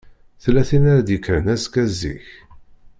Tella 0.41 0.63
tin 0.69 0.83
ara 0.91 1.01
d-yekkren 1.07 1.51
azekka 1.53 1.85
zik? 1.99 2.25